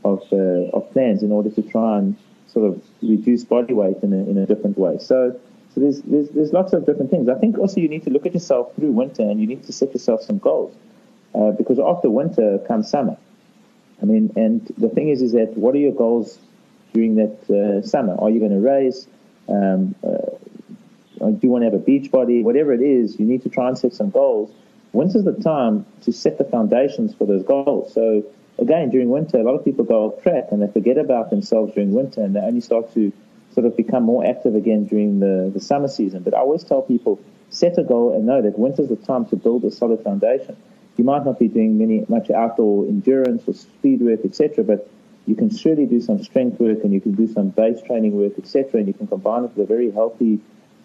of 0.04 0.20
uh, 0.32 0.76
of 0.76 0.92
plans 0.92 1.22
in 1.22 1.32
order 1.32 1.50
to 1.50 1.62
try 1.62 1.98
and 1.98 2.14
sort 2.46 2.66
of 2.68 2.82
reduce 3.02 3.42
body 3.44 3.72
weight 3.72 3.96
in 4.02 4.12
a, 4.12 4.22
in 4.30 4.36
a 4.36 4.46
different 4.46 4.76
way. 4.76 4.98
So, 4.98 5.40
so 5.72 5.80
there's, 5.80 6.02
there's 6.02 6.28
there's 6.28 6.52
lots 6.52 6.74
of 6.74 6.84
different 6.84 7.10
things. 7.10 7.28
I 7.28 7.36
think 7.36 7.56
also 7.58 7.80
you 7.80 7.88
need 7.88 8.04
to 8.04 8.10
look 8.10 8.26
at 8.26 8.34
yourself 8.34 8.74
through 8.76 8.92
winter 8.92 9.22
and 9.22 9.40
you 9.40 9.46
need 9.46 9.64
to 9.64 9.72
set 9.72 9.94
yourself 9.94 10.22
some 10.22 10.38
goals 10.38 10.76
uh, 11.34 11.52
because 11.52 11.78
after 11.78 12.10
winter 12.10 12.58
comes 12.68 12.90
summer. 12.90 13.16
I 14.02 14.04
mean, 14.04 14.32
and 14.36 14.66
the 14.76 14.90
thing 14.90 15.08
is, 15.08 15.22
is 15.22 15.32
that 15.32 15.56
what 15.56 15.74
are 15.74 15.78
your 15.78 15.96
goals 16.04 16.38
during 16.92 17.16
that 17.16 17.36
uh, 17.50 17.86
summer? 17.86 18.14
Are 18.18 18.30
you 18.30 18.40
going 18.40 18.52
to 18.52 18.60
race? 18.60 19.06
Um, 19.48 19.94
uh, 20.04 21.30
do 21.30 21.38
you 21.42 21.50
want 21.50 21.62
to 21.62 21.70
have 21.70 21.74
a 21.74 21.84
beach 21.90 22.10
body? 22.10 22.42
Whatever 22.42 22.72
it 22.72 22.82
is, 22.82 23.18
you 23.18 23.26
need 23.26 23.42
to 23.42 23.48
try 23.48 23.68
and 23.68 23.76
set 23.78 23.94
some 23.94 24.10
goals 24.10 24.50
winter's 24.92 25.24
the 25.24 25.32
time 25.32 25.86
to 26.02 26.12
set 26.12 26.38
the 26.38 26.44
foundations 26.44 27.14
for 27.14 27.26
those 27.26 27.42
goals. 27.44 27.92
So 27.92 28.24
again, 28.58 28.90
during 28.90 29.08
winter, 29.08 29.38
a 29.38 29.42
lot 29.42 29.54
of 29.54 29.64
people 29.64 29.84
go 29.84 30.06
off 30.06 30.22
track 30.22 30.48
and 30.50 30.62
they 30.62 30.70
forget 30.70 30.98
about 30.98 31.30
themselves 31.30 31.74
during 31.74 31.92
winter 31.92 32.22
and 32.22 32.34
they 32.34 32.40
only 32.40 32.60
start 32.60 32.92
to 32.94 33.12
sort 33.52 33.66
of 33.66 33.76
become 33.76 34.04
more 34.04 34.24
active 34.24 34.54
again 34.54 34.84
during 34.84 35.20
the, 35.20 35.50
the 35.52 35.60
summer 35.60 35.88
season. 35.88 36.22
But 36.22 36.34
I 36.34 36.38
always 36.38 36.64
tell 36.64 36.82
people, 36.82 37.20
set 37.50 37.78
a 37.78 37.82
goal 37.82 38.14
and 38.14 38.26
know 38.26 38.42
that 38.42 38.58
winter's 38.58 38.88
the 38.88 38.96
time 38.96 39.26
to 39.26 39.36
build 39.36 39.64
a 39.64 39.70
solid 39.70 40.02
foundation. 40.02 40.56
You 40.96 41.04
might 41.04 41.24
not 41.24 41.38
be 41.38 41.48
doing 41.48 41.78
many 41.78 42.04
much 42.08 42.30
outdoor 42.30 42.86
endurance 42.86 43.42
or 43.46 43.54
speed 43.54 44.02
work, 44.02 44.20
etc., 44.24 44.64
but 44.64 44.88
you 45.26 45.34
can 45.34 45.54
surely 45.54 45.86
do 45.86 46.00
some 46.00 46.22
strength 46.22 46.60
work 46.60 46.78
and 46.84 46.92
you 46.92 47.00
can 47.00 47.12
do 47.12 47.26
some 47.32 47.48
base 47.48 47.80
training 47.82 48.12
work, 48.12 48.32
etc., 48.38 48.80
and 48.80 48.86
you 48.86 48.94
can 48.94 49.06
combine 49.06 49.44
it 49.44 49.56
with 49.56 49.64
a 49.64 49.66
very 49.66 49.90
healthy 49.90 50.40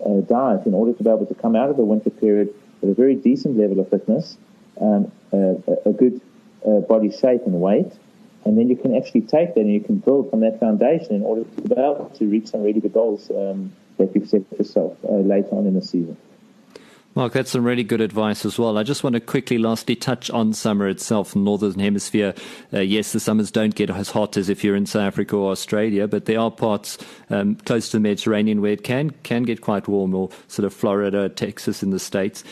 uh, 0.06 0.22
diet 0.22 0.66
in 0.66 0.74
order 0.74 0.94
to 0.94 1.04
be 1.04 1.10
able 1.10 1.26
to 1.26 1.36
come 1.36 1.56
out 1.56 1.70
of 1.70 1.78
the 1.78 1.84
winter 1.84 2.10
period 2.10 2.54
with 2.86 2.98
a 2.98 3.02
very 3.02 3.16
decent 3.16 3.58
level 3.58 3.80
of 3.80 3.90
fitness, 3.90 4.38
um, 4.80 5.12
a, 5.32 5.56
a, 5.86 5.94
good 5.94 6.22
uh, 6.68 6.82
body 6.82 7.12
shape 7.12 7.42
and 7.46 7.60
weight, 7.60 7.92
and 8.46 8.58
then 8.58 8.70
you 8.70 8.76
can 8.76 8.96
actually 8.96 9.22
take 9.22 9.56
that 9.56 9.62
and 9.62 9.74
you 9.74 9.80
can 9.80 9.98
build 9.98 10.30
from 10.30 10.42
that 10.42 10.60
foundation 10.60 11.16
in 11.16 11.24
order 11.24 11.44
to 11.44 11.62
be 11.62 11.74
able 11.74 12.12
to 12.16 12.26
reach 12.28 12.48
some 12.50 12.62
really 12.62 12.80
good 12.80 12.94
goals 12.94 13.30
um, 13.32 13.74
that 13.98 14.14
you've 14.14 14.30
set 14.30 14.48
for 14.50 14.56
yourself 14.56 14.98
uh, 15.04 15.14
later 15.14 15.50
on 15.52 15.66
in 15.66 15.74
the 15.74 15.82
season. 15.82 16.18
Mark, 17.18 17.32
that's 17.32 17.52
some 17.52 17.64
really 17.64 17.86
good 17.86 18.02
advice 18.02 18.44
as 18.44 18.60
well. 18.60 18.78
I 18.78 18.84
just 18.84 19.02
want 19.02 19.14
to 19.14 19.22
quickly, 19.22 19.58
lastly, 19.58 19.96
touch 19.96 20.30
on 20.30 20.52
summer 20.52 20.90
itself, 20.90 21.34
Northern 21.34 21.80
Hemisphere. 21.80 22.34
Uh, 22.74 22.82
yes, 22.82 23.14
the 23.14 23.22
summers 23.22 23.52
don't 23.52 23.74
get 23.74 23.90
as 23.90 24.10
hot 24.10 24.36
as 24.36 24.50
if 24.50 24.66
you're 24.66 24.76
in 24.76 24.86
South 24.86 25.04
Africa 25.04 25.38
or 25.38 25.52
Australia, 25.52 26.10
but 26.10 26.26
there 26.26 26.42
are 26.42 26.52
parts 26.52 26.98
um, 27.30 27.56
close 27.56 27.88
to 27.92 27.98
the 27.98 28.02
Mediterranean 28.02 28.62
where 28.62 28.74
it 28.74 28.84
can 28.84 29.12
can 29.24 29.44
get 29.44 29.62
quite 29.62 29.88
warm, 29.88 30.14
or 30.14 30.30
sort 30.50 30.66
of 30.66 30.74
Florida, 30.74 31.30
Texas 31.30 31.82
in 31.82 31.92
the 31.92 32.00
states 32.00 32.44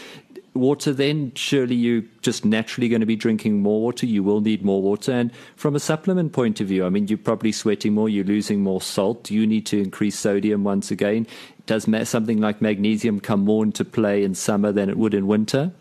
water, 0.54 0.94
then 0.94 1.32
surely 1.36 1.76
you're 1.76 2.04
just 2.22 2.46
naturally 2.46 2.90
going 2.90 3.00
to 3.00 3.06
be 3.06 3.16
drinking 3.16 3.62
more 3.62 3.82
water. 3.82 4.06
You 4.06 4.24
will 4.24 4.42
need 4.42 4.64
more 4.64 4.82
water. 4.82 5.12
And 5.12 5.32
from 5.56 5.76
a 5.76 5.80
supplement 5.80 6.34
point 6.34 6.62
of 6.62 6.68
view, 6.68 6.86
I 6.86 6.90
mean, 6.90 7.08
you're 7.08 7.18
probably 7.18 7.52
sweating 7.52 7.94
more, 7.94 8.10
you're 8.10 8.26
losing 8.26 8.62
more 8.62 8.82
salt. 8.82 9.32
You 9.32 9.48
need 9.48 9.66
to 9.68 9.80
increase 9.80 10.18
sodium 10.18 10.64
once 10.64 10.92
again. 10.92 11.28
Does 11.66 11.88
something 12.10 12.40
like 12.40 12.62
magnesium 12.62 13.20
come 13.20 13.42
more 13.46 13.64
into 13.64 13.86
play 13.86 14.24
in 14.24 14.36
summer 14.36 14.72
than 14.72 14.90
it 14.90 14.98
would 14.98 15.14
in 15.14 15.28
winter? 15.28 15.72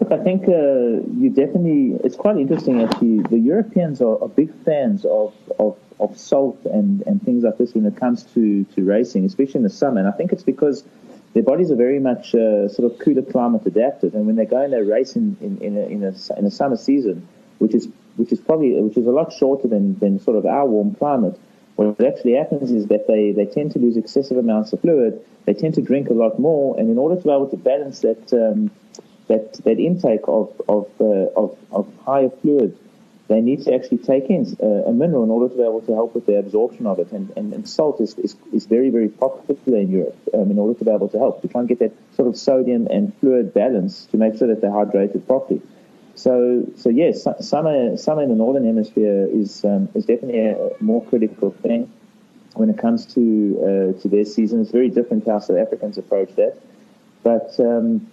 Look, 0.00 0.10
I 0.10 0.18
think 0.24 0.48
uh, 0.48 1.06
you 1.16 1.30
definitely, 1.30 1.96
it's 2.02 2.16
quite 2.16 2.36
interesting 2.36 2.82
actually. 2.82 3.20
The 3.20 3.38
Europeans 3.38 4.00
are, 4.00 4.20
are 4.22 4.28
big 4.28 4.52
fans 4.64 5.04
of, 5.04 5.32
of, 5.60 5.78
of 6.00 6.18
salt 6.18 6.58
and, 6.64 7.02
and 7.06 7.22
things 7.22 7.44
like 7.44 7.58
this 7.58 7.74
when 7.74 7.86
it 7.86 7.96
comes 7.96 8.24
to, 8.34 8.64
to 8.64 8.82
racing, 8.82 9.24
especially 9.24 9.58
in 9.58 9.62
the 9.62 9.70
summer. 9.70 10.00
And 10.00 10.08
I 10.08 10.12
think 10.12 10.32
it's 10.32 10.42
because 10.42 10.82
their 11.34 11.42
bodies 11.42 11.70
are 11.70 11.76
very 11.76 11.98
much 11.98 12.34
uh, 12.34 12.68
sort 12.68 12.90
of 12.90 12.98
cooler 12.98 13.22
climate 13.22 13.66
adapted, 13.66 14.14
and 14.14 14.26
when 14.26 14.36
they 14.36 14.46
go 14.46 14.62
and 14.62 14.72
they 14.72 14.80
race 14.80 15.16
in 15.16 15.36
in, 15.40 15.58
in, 15.58 15.76
a, 15.76 15.86
in, 15.86 16.04
a, 16.04 16.38
in 16.38 16.46
a 16.46 16.50
summer 16.50 16.76
season, 16.76 17.28
which 17.58 17.74
is 17.74 17.88
which 18.16 18.32
is 18.32 18.40
probably 18.40 18.80
which 18.80 18.96
is 18.96 19.06
a 19.06 19.10
lot 19.10 19.32
shorter 19.32 19.68
than, 19.68 19.98
than 19.98 20.20
sort 20.20 20.36
of 20.36 20.46
our 20.46 20.66
warm 20.66 20.94
climate, 20.94 21.38
what 21.76 22.00
actually 22.00 22.34
happens 22.34 22.70
is 22.70 22.86
that 22.86 23.08
they, 23.08 23.32
they 23.32 23.46
tend 23.46 23.72
to 23.72 23.80
lose 23.80 23.96
excessive 23.96 24.36
amounts 24.36 24.72
of 24.72 24.80
fluid. 24.80 25.20
They 25.44 25.54
tend 25.54 25.74
to 25.74 25.82
drink 25.82 26.08
a 26.08 26.14
lot 26.14 26.38
more, 26.38 26.78
and 26.78 26.88
in 26.88 26.98
order 26.98 27.16
to 27.16 27.22
be 27.22 27.30
able 27.30 27.48
to 27.50 27.56
balance 27.56 28.00
that 28.00 28.32
um, 28.32 28.70
that 29.26 29.54
that 29.64 29.78
intake 29.78 30.22
of 30.28 30.52
of, 30.68 30.88
uh, 31.00 31.04
of 31.36 31.58
of 31.72 31.92
higher 32.04 32.30
fluid 32.30 32.78
they 33.28 33.40
need 33.40 33.64
to 33.64 33.74
actually 33.74 33.98
take 33.98 34.28
in 34.28 34.56
uh, 34.62 34.66
a 34.66 34.92
mineral 34.92 35.24
in 35.24 35.30
order 35.30 35.48
to 35.48 35.56
be 35.56 35.62
able 35.62 35.80
to 35.80 35.94
help 35.94 36.14
with 36.14 36.26
the 36.26 36.38
absorption 36.38 36.86
of 36.86 36.98
it. 36.98 37.10
And, 37.10 37.32
and, 37.36 37.54
and 37.54 37.68
salt 37.68 38.00
is, 38.00 38.18
is, 38.18 38.36
is, 38.52 38.66
very, 38.66 38.90
very 38.90 39.08
popular 39.08 39.78
in 39.78 39.90
Europe 39.90 40.16
um, 40.34 40.50
in 40.50 40.58
order 40.58 40.78
to 40.78 40.84
be 40.84 40.90
able 40.90 41.08
to 41.08 41.18
help, 41.18 41.40
to 41.40 41.48
try 41.48 41.60
and 41.60 41.68
get 41.68 41.78
that 41.78 41.92
sort 42.16 42.28
of 42.28 42.36
sodium 42.36 42.86
and 42.90 43.16
fluid 43.20 43.54
balance 43.54 44.04
to 44.06 44.18
make 44.18 44.36
sure 44.36 44.48
that 44.48 44.60
they're 44.60 44.70
hydrated 44.70 45.26
properly. 45.26 45.62
So, 46.16 46.66
so 46.76 46.90
yes, 46.90 47.26
summer, 47.40 47.96
summer 47.96 48.22
in 48.22 48.28
the 48.28 48.36
northern 48.36 48.66
hemisphere 48.66 49.26
is, 49.26 49.64
um, 49.64 49.88
is 49.94 50.04
definitely 50.04 50.46
a 50.46 50.70
more 50.80 51.04
critical 51.06 51.50
thing 51.50 51.90
when 52.54 52.70
it 52.70 52.78
comes 52.78 53.06
to, 53.14 53.94
uh, 53.96 54.00
to 54.02 54.08
their 54.08 54.24
season. 54.24 54.60
It's 54.60 54.70
very 54.70 54.90
different 54.90 55.26
how 55.26 55.40
South 55.40 55.56
Africans 55.56 55.98
approach 55.98 56.34
that. 56.36 56.56
But 57.22 57.58
um, 57.58 58.06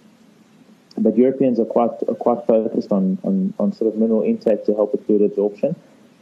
but 0.98 1.16
Europeans 1.16 1.58
are 1.58 1.64
quite 1.64 1.90
are 2.08 2.14
quite 2.14 2.46
focused 2.46 2.92
on, 2.92 3.18
on, 3.24 3.54
on 3.58 3.72
sort 3.72 3.92
of 3.92 3.98
mineral 3.98 4.22
intake 4.22 4.64
to 4.66 4.74
help 4.74 4.92
with 4.92 5.06
fluid 5.06 5.22
absorption. 5.22 5.74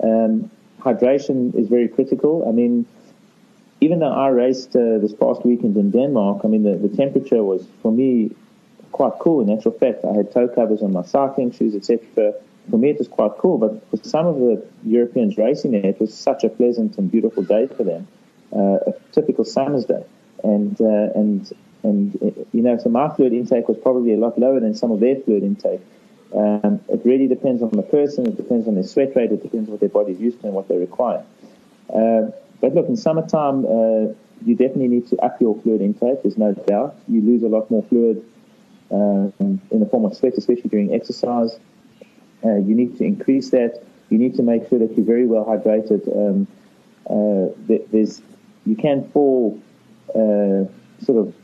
Um, 0.03 0.50
hydration 0.81 1.55
is 1.55 1.69
very 1.69 1.89
critical. 1.89 2.49
I 2.49 2.53
mean, 2.53 2.87
even 3.81 4.00
though 4.00 4.12
I 4.12 4.29
raced 4.29 4.77
uh, 4.77 4.99
this 4.99 5.12
past 5.12 5.45
weekend 5.45 5.77
in 5.77 5.91
Denmark, 5.91 6.43
I 6.45 6.49
mean, 6.49 6.62
the, 6.62 6.77
the 6.77 6.95
temperature 6.95 7.43
was, 7.43 7.67
for 7.83 7.91
me, 7.91 8.35
quite 8.93 9.15
cool. 9.19 9.41
In 9.41 9.50
actual 9.50 9.73
fact, 9.73 10.05
I 10.05 10.12
had 10.12 10.33
toe 10.33 10.49
covers 10.49 10.83
on 10.83 10.93
my 10.93 11.03
cycling 11.03 11.50
shoes, 11.53 11.75
etc. 11.75 12.35
For 12.71 12.79
me, 12.79 12.91
it 12.91 12.99
was 12.99 13.09
quite 13.09 13.33
cool. 13.39 13.59
But 13.59 13.89
for 13.91 13.97
some 14.07 14.27
of 14.27 14.37
the 14.37 14.65
Europeans 14.85 15.37
racing 15.39 15.73
there, 15.73 15.87
it 15.87 16.00
was 16.00 16.15
such 16.15 16.45
a 16.45 16.49
pleasant 16.49 16.99
and 16.99 17.11
beautiful 17.11 17.43
day 17.43 17.67
for 17.67 17.85
them, 17.85 18.07
uh, 18.55 18.91
a 18.91 18.95
typical 19.12 19.45
summer's 19.45 19.87
day. 19.87 20.05
And, 20.45 20.79
uh, 20.81 21.09
and 21.15 21.50
and, 21.82 22.14
you 22.52 22.62
know, 22.62 22.76
so 22.78 22.88
my 22.88 23.08
fluid 23.14 23.32
intake 23.32 23.68
was 23.68 23.78
probably 23.78 24.12
a 24.12 24.16
lot 24.16 24.38
lower 24.38 24.60
than 24.60 24.75
some 24.75 24.90
of 24.90 25.00
their 25.00 25.16
fluid 25.16 25.42
intake. 25.42 25.80
Um, 26.34 26.80
it 26.88 27.00
really 27.04 27.26
depends 27.26 27.62
on 27.62 27.70
the 27.70 27.82
person. 27.82 28.26
It 28.26 28.37
depends 28.37 28.68
on 28.68 28.75
their 28.75 28.84
sweat 28.84 29.16
rate. 29.16 29.32
It 29.32 29.42
depends 29.42 29.68
on 29.68 29.72
what 29.72 29.80
their 29.80 29.88
body's 29.88 30.20
used 30.20 30.40
to 30.40 30.46
and 30.46 30.54
what 30.54 30.68
they 30.68 30.76
require. 30.76 31.25
Uh, 31.92 32.30
but 32.60 32.75
look, 32.75 32.88
in 32.88 32.96
summertime, 32.96 33.64
uh, 33.64 34.12
you 34.44 34.54
definitely 34.54 34.88
need 34.88 35.08
to 35.08 35.16
up 35.18 35.40
your 35.40 35.60
fluid 35.62 35.80
intake. 35.80 36.22
There's 36.22 36.38
no 36.38 36.52
doubt. 36.52 36.96
You 37.08 37.20
lose 37.20 37.42
a 37.42 37.49
lot 37.49 37.70
more 37.70 37.82
fluid 37.84 38.25
uh, 38.90 39.30
in 39.38 39.60
the 39.70 39.87
form 39.90 40.04
of 40.04 40.16
sweat, 40.16 40.34
especially 40.37 40.68
during 40.68 40.94
exercise. 40.94 41.58
Uh, 42.44 42.56
you 42.56 42.75
need 42.75 42.96
to 42.99 43.04
increase 43.04 43.50
that. 43.50 43.82
You 44.08 44.18
need 44.18 44.34
to 44.37 44.42
make 44.42 44.68
sure 44.68 44.78
that 44.78 44.96
you're 44.96 45.06
very 45.06 45.26
well 45.26 45.44
hydrated. 45.44 46.06
Um, 46.14 46.46
uh, 47.08 47.52
there's 47.90 48.22
you 48.66 48.76
can 48.76 49.08
fall 49.10 49.60
uh, 50.10 50.64
sort 51.04 51.18
of 51.26 51.34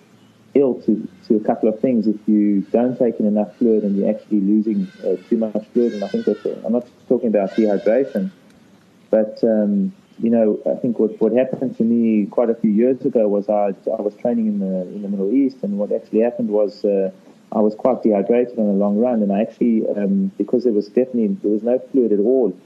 ill 0.56 0.80
to, 0.82 1.08
to 1.28 1.36
a 1.36 1.40
couple 1.40 1.68
of 1.68 1.78
things 1.80 2.06
if 2.06 2.16
you 2.26 2.62
don't 2.72 2.98
take 2.98 3.20
in 3.20 3.26
enough 3.26 3.56
fluid 3.56 3.84
and 3.84 3.96
you're 3.96 4.10
actually 4.10 4.40
losing 4.40 4.88
uh, 5.04 5.16
too 5.28 5.36
much 5.36 5.66
fluid. 5.72 5.94
And 5.94 6.04
I 6.04 6.08
think 6.08 6.24
that's, 6.24 6.44
I'm 6.64 6.72
not 6.72 6.86
talking 7.08 7.28
about 7.28 7.50
dehydration, 7.50 8.30
but, 9.10 9.38
um, 9.42 9.92
you 10.18 10.30
know, 10.30 10.58
I 10.66 10.74
think 10.80 10.98
what, 10.98 11.20
what 11.20 11.32
happened 11.32 11.76
to 11.76 11.84
me 11.84 12.26
quite 12.26 12.50
a 12.50 12.54
few 12.54 12.70
years 12.70 13.04
ago 13.04 13.28
was 13.28 13.48
I, 13.48 13.74
I 13.90 14.00
was 14.00 14.14
training 14.16 14.46
in 14.46 14.58
the, 14.60 14.82
in 14.82 15.02
the 15.02 15.08
Middle 15.08 15.32
East, 15.32 15.58
and 15.62 15.78
what 15.78 15.92
actually 15.92 16.20
happened 16.20 16.48
was 16.48 16.84
uh, 16.84 17.10
I 17.52 17.60
was 17.60 17.74
quite 17.74 18.02
dehydrated 18.02 18.58
on 18.58 18.66
a 18.66 18.72
long 18.72 18.98
run, 18.98 19.22
and 19.22 19.32
I 19.32 19.42
actually, 19.42 19.86
um, 19.88 20.32
because 20.38 20.64
there 20.64 20.72
was 20.72 20.88
definitely, 20.88 21.28
there 21.42 21.52
was 21.52 21.62
no 21.62 21.78
fluid 21.90 22.12
at 22.12 22.18
all, 22.18 22.56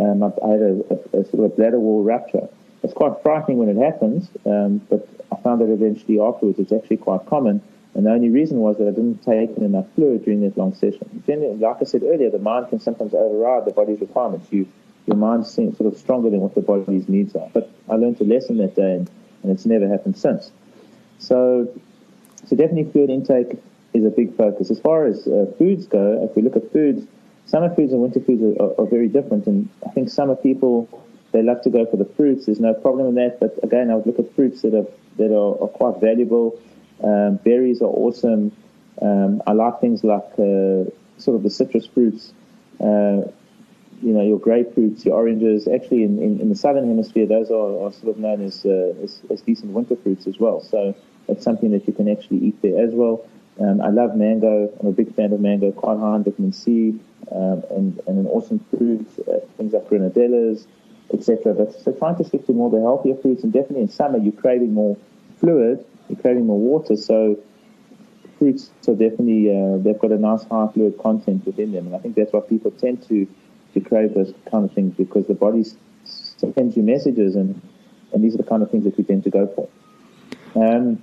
um, 0.00 0.22
I, 0.22 0.26
I, 0.44 0.48
had 0.50 0.60
a, 0.60 0.84
a, 0.90 1.20
a, 1.20 1.24
sort 1.30 1.44
of 1.44 1.56
bladder 1.56 1.78
wall 1.78 2.02
rupture. 2.02 2.48
It's 2.84 2.92
quite 2.92 3.22
frightening 3.22 3.56
when 3.56 3.70
it 3.70 3.82
happens, 3.82 4.28
um, 4.44 4.78
but 4.90 5.08
I 5.32 5.36
found 5.36 5.62
that 5.62 5.72
eventually 5.72 6.20
afterwards 6.20 6.58
it's 6.58 6.70
actually 6.70 6.98
quite 6.98 7.24
common. 7.24 7.62
And 7.94 8.04
the 8.04 8.10
only 8.10 8.28
reason 8.28 8.58
was 8.58 8.76
that 8.76 8.86
I 8.86 8.90
didn't 8.90 9.24
take 9.24 9.56
enough 9.56 9.86
fluid 9.94 10.24
during 10.24 10.42
that 10.42 10.58
long 10.58 10.74
session. 10.74 11.22
Like 11.26 11.76
I 11.80 11.84
said 11.84 12.02
earlier, 12.02 12.28
the 12.28 12.38
mind 12.38 12.68
can 12.68 12.80
sometimes 12.80 13.14
override 13.14 13.64
the 13.64 13.72
body's 13.72 14.02
requirements. 14.02 14.48
You, 14.52 14.68
your 15.06 15.16
mind 15.16 15.46
seems 15.46 15.78
sort 15.78 15.90
of 15.90 15.98
stronger 15.98 16.28
than 16.28 16.40
what 16.40 16.54
the 16.54 16.60
body's 16.60 17.08
needs 17.08 17.34
are. 17.34 17.48
But 17.54 17.70
I 17.88 17.94
learned 17.94 18.20
a 18.20 18.24
lesson 18.24 18.58
that 18.58 18.76
day, 18.76 18.96
and, 18.96 19.10
and 19.42 19.50
it's 19.50 19.64
never 19.64 19.88
happened 19.88 20.18
since. 20.18 20.52
So, 21.18 21.72
so 22.46 22.54
definitely 22.54 22.92
fluid 22.92 23.08
intake 23.08 23.58
is 23.94 24.04
a 24.04 24.10
big 24.10 24.36
focus. 24.36 24.70
As 24.70 24.80
far 24.80 25.06
as 25.06 25.26
uh, 25.26 25.46
foods 25.56 25.86
go, 25.86 26.28
if 26.28 26.36
we 26.36 26.42
look 26.42 26.56
at 26.56 26.70
foods, 26.70 27.06
summer 27.46 27.74
foods 27.74 27.92
and 27.92 28.02
winter 28.02 28.20
foods 28.20 28.42
are, 28.42 28.62
are, 28.62 28.80
are 28.80 28.86
very 28.86 29.08
different. 29.08 29.46
And 29.46 29.70
I 29.86 29.90
think 29.90 30.10
summer 30.10 30.36
people 30.36 30.86
they 31.34 31.42
love 31.42 31.60
to 31.62 31.70
go 31.70 31.84
for 31.84 31.98
the 31.98 32.04
fruits. 32.16 32.46
There's 32.46 32.60
no 32.60 32.72
problem 32.72 33.08
in 33.08 33.14
that. 33.16 33.40
But 33.40 33.58
again, 33.62 33.90
I 33.90 33.96
would 33.96 34.06
look 34.06 34.20
at 34.20 34.34
fruits 34.34 34.62
that 34.62 34.72
are 34.72 34.86
that 35.18 35.30
are, 35.34 35.62
are 35.62 35.68
quite 35.68 36.00
valuable. 36.00 36.58
Um, 37.02 37.36
berries 37.44 37.82
are 37.82 37.94
awesome. 38.04 38.52
Um, 39.02 39.42
I 39.46 39.52
like 39.52 39.80
things 39.80 40.04
like 40.04 40.30
uh, 40.38 40.88
sort 41.18 41.36
of 41.36 41.42
the 41.42 41.50
citrus 41.50 41.86
fruits. 41.86 42.32
Uh, 42.80 43.28
you 44.00 44.12
know, 44.12 44.22
your 44.22 44.38
grapefruits, 44.38 45.04
your 45.04 45.14
oranges. 45.14 45.66
Actually, 45.66 46.04
in, 46.04 46.22
in, 46.22 46.40
in 46.40 46.48
the 46.50 46.54
southern 46.54 46.86
hemisphere, 46.86 47.26
those 47.26 47.50
are, 47.50 47.84
are 47.84 47.92
sort 47.92 48.14
of 48.14 48.18
known 48.18 48.42
as, 48.42 48.64
uh, 48.64 48.92
as, 49.02 49.22
as 49.30 49.40
decent 49.40 49.72
winter 49.72 49.96
fruits 49.96 50.26
as 50.26 50.38
well. 50.38 50.60
So 50.60 50.94
that's 51.26 51.42
something 51.42 51.70
that 51.72 51.86
you 51.86 51.92
can 51.92 52.08
actually 52.08 52.38
eat 52.38 52.62
there 52.62 52.84
as 52.84 52.92
well. 52.92 53.26
Um, 53.60 53.80
I 53.80 53.88
love 53.88 54.14
mango. 54.14 54.72
I'm 54.78 54.86
a 54.86 54.92
big 54.92 55.14
fan 55.14 55.32
of 55.32 55.40
mango. 55.40 55.72
Quite 55.72 55.98
high 55.98 56.16
in 56.16 56.24
vitamin 56.24 56.52
C, 56.52 57.00
um, 57.32 57.62
and, 57.70 58.00
and 58.06 58.18
an 58.18 58.26
awesome 58.26 58.60
fruit. 58.70 59.06
Uh, 59.26 59.38
things 59.56 59.72
like 59.72 59.88
grenadillas, 59.88 60.66
etc. 61.12 61.54
But 61.54 61.80
so 61.80 61.92
trying 61.92 62.16
to 62.16 62.24
stick 62.24 62.46
to 62.46 62.52
more 62.52 62.70
the 62.70 62.80
healthier 62.80 63.16
foods, 63.16 63.44
and 63.44 63.52
definitely 63.52 63.82
in 63.82 63.88
summer 63.88 64.18
you're 64.18 64.32
craving 64.32 64.74
more 64.74 64.96
fluid, 65.38 65.84
you're 66.08 66.18
craving 66.18 66.46
more 66.46 66.58
water. 66.58 66.96
So 66.96 67.38
fruits 68.38 68.70
are 68.88 68.94
definitely 68.94 69.50
uh, 69.50 69.78
they've 69.78 69.98
got 69.98 70.12
a 70.12 70.18
nice 70.18 70.44
high 70.44 70.68
fluid 70.72 70.98
content 70.98 71.46
within 71.46 71.72
them, 71.72 71.86
and 71.86 71.96
I 71.96 71.98
think 71.98 72.16
that's 72.16 72.32
why 72.32 72.40
people 72.40 72.70
tend 72.70 73.06
to 73.08 73.26
to 73.74 73.80
crave 73.80 74.14
those 74.14 74.32
kind 74.50 74.64
of 74.64 74.72
things 74.72 74.94
because 74.96 75.26
the 75.26 75.34
body 75.34 75.64
sends 76.04 76.76
you 76.76 76.82
messages, 76.82 77.36
and 77.36 77.60
and 78.12 78.22
these 78.22 78.34
are 78.34 78.38
the 78.38 78.44
kind 78.44 78.62
of 78.62 78.70
things 78.70 78.84
that 78.84 78.96
we 78.96 79.04
tend 79.04 79.24
to 79.24 79.30
go 79.30 79.46
for. 79.46 79.68
Um, 80.56 81.02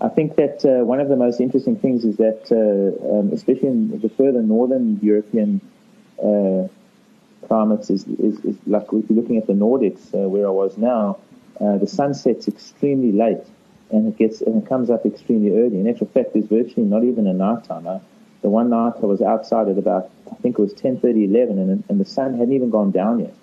I 0.00 0.08
think 0.08 0.36
that 0.36 0.64
uh, 0.64 0.84
one 0.84 1.00
of 1.00 1.08
the 1.08 1.16
most 1.16 1.40
interesting 1.40 1.76
things 1.76 2.04
is 2.04 2.16
that, 2.16 2.48
uh, 2.50 3.18
um, 3.18 3.32
especially 3.32 3.68
in 3.68 4.00
the 4.00 4.08
further 4.08 4.40
northern 4.40 4.98
European 5.02 5.60
uh, 6.18 6.68
climates 7.46 7.90
is, 7.90 8.06
is, 8.06 8.38
is 8.44 8.56
like 8.66 8.84
if 8.92 9.08
you're 9.08 9.20
looking 9.20 9.36
at 9.36 9.46
the 9.46 9.52
Nordics, 9.52 10.14
uh, 10.14 10.28
where 10.28 10.46
I 10.46 10.50
was 10.50 10.76
now, 10.76 11.18
uh, 11.60 11.78
the 11.78 11.86
sun 11.86 12.14
sets 12.14 12.48
extremely 12.48 13.12
late 13.12 13.44
and 13.90 14.08
it 14.08 14.16
gets 14.16 14.40
and 14.40 14.62
it 14.62 14.68
comes 14.68 14.90
up 14.90 15.04
extremely 15.04 15.50
early. 15.58 15.78
In 15.78 15.88
actual 15.88 16.06
fact, 16.06 16.32
there's 16.32 16.46
virtually 16.46 16.86
not 16.86 17.04
even 17.04 17.26
a 17.26 17.32
night 17.32 17.64
time. 17.64 17.84
The 18.42 18.48
one 18.48 18.70
night 18.70 18.94
I 19.02 19.06
was 19.06 19.20
outside 19.20 19.68
at 19.68 19.76
about, 19.76 20.10
I 20.30 20.34
think 20.36 20.58
it 20.58 20.62
was 20.62 20.72
10:30, 20.74 21.28
11, 21.28 21.58
and, 21.58 21.84
and 21.88 22.00
the 22.00 22.04
sun 22.04 22.38
hadn't 22.38 22.54
even 22.54 22.70
gone 22.70 22.90
down 22.90 23.20
yet, 23.20 23.34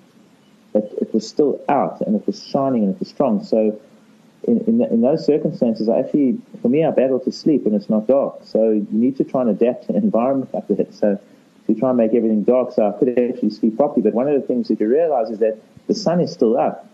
but 0.74 0.92
it 1.00 1.14
was 1.14 1.28
still 1.28 1.62
out 1.70 2.02
and 2.02 2.16
it 2.16 2.26
was 2.26 2.44
shining 2.44 2.84
and 2.84 2.96
it 2.96 3.00
was 3.00 3.10
strong. 3.10 3.44
So. 3.44 3.80
In, 4.44 4.60
in, 4.62 4.82
in, 4.82 5.02
those 5.02 5.26
circumstances, 5.26 5.90
I 5.90 6.00
actually, 6.00 6.38
for 6.62 6.70
me, 6.70 6.86
I 6.86 6.92
battle 6.92 7.20
to 7.22 7.32
sleep 7.32 7.64
when 7.64 7.74
it's 7.74 7.90
not 7.90 8.08
dark. 8.08 8.44
So 8.44 8.70
you 8.70 8.88
need 8.92 9.18
to 9.18 9.26
try 9.26 9.42
and 9.42 9.50
adapt 9.50 9.88
to 9.88 9.96
an 9.96 9.96
environment 10.04 10.54
like 10.54 10.68
that. 10.68 10.94
So 10.94 11.20
to 11.68 11.76
try 11.76 11.90
and 11.90 11.98
make 11.98 12.14
everything 12.14 12.44
dark 12.44 12.72
so 12.72 12.88
I 12.88 12.98
could 12.98 13.10
actually 13.20 13.52
sleep 13.52 13.78
properly. 13.78 14.02
But 14.02 14.14
one 14.14 14.28
of 14.28 14.40
the 14.40 14.48
things 14.48 14.70
that 14.70 14.80
you 14.80 14.88
realize 14.88 15.30
is 15.30 15.40
that 15.40 15.60
the 15.88 15.94
sun 15.94 16.22
is 16.22 16.32
still 16.32 16.58
up. 16.58 16.90